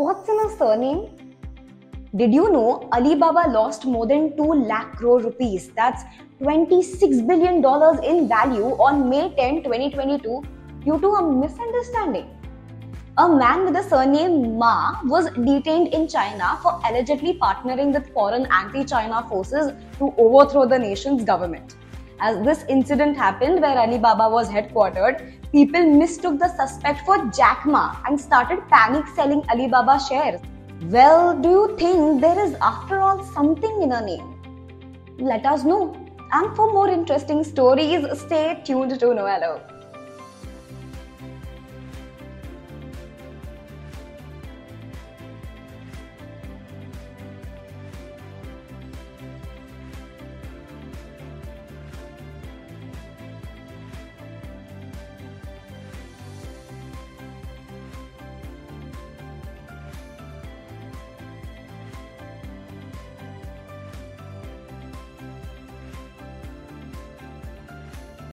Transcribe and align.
What's 0.00 0.30
in 0.30 0.38
a 0.40 0.48
surname? 0.56 1.08
Did 2.16 2.32
you 2.32 2.50
know 2.50 2.88
Alibaba 2.90 3.50
lost 3.50 3.84
more 3.84 4.06
than 4.06 4.34
2 4.34 4.42
lakh 4.68 4.96
crore 4.96 5.20
rupees? 5.20 5.72
That's 5.76 6.04
$26 6.40 7.26
billion 7.26 7.56
in 8.02 8.26
value 8.26 8.70
on 8.86 9.10
May 9.10 9.34
10, 9.34 9.62
2022 9.62 10.42
due 10.86 10.98
to 10.98 11.06
a 11.06 11.30
misunderstanding. 11.30 12.30
A 13.18 13.28
man 13.28 13.66
with 13.66 13.74
the 13.74 13.82
surname 13.82 14.56
Ma 14.56 15.02
was 15.04 15.28
detained 15.32 15.88
in 15.88 16.08
China 16.08 16.58
for 16.62 16.80
allegedly 16.86 17.34
partnering 17.38 17.92
with 17.92 18.10
foreign 18.14 18.46
anti 18.46 18.84
China 18.84 19.26
forces 19.28 19.70
to 19.98 20.14
overthrow 20.16 20.66
the 20.66 20.78
nation's 20.78 21.24
government. 21.24 21.76
As 22.22 22.44
this 22.44 22.64
incident 22.68 23.16
happened 23.16 23.62
where 23.62 23.78
Alibaba 23.78 24.28
was 24.28 24.50
headquartered, 24.50 25.50
people 25.52 25.86
mistook 25.86 26.38
the 26.38 26.54
suspect 26.54 27.06
for 27.06 27.16
Jack 27.34 27.64
Ma 27.64 27.96
and 28.06 28.20
started 28.20 28.68
panic 28.68 29.06
selling 29.14 29.42
Alibaba 29.48 29.98
shares. 29.98 30.38
Well, 30.82 31.34
do 31.40 31.48
you 31.48 31.76
think 31.78 32.20
there 32.20 32.38
is 32.38 32.54
after 32.60 33.00
all 33.00 33.24
something 33.24 33.82
in 33.82 33.92
a 33.92 34.04
name? 34.04 34.36
Let 35.18 35.46
us 35.46 35.64
know. 35.64 35.96
And 36.32 36.54
for 36.54 36.70
more 36.70 36.88
interesting 36.88 37.42
stories, 37.42 38.04
stay 38.20 38.60
tuned 38.64 39.00
to 39.00 39.14
Novello. 39.14 39.79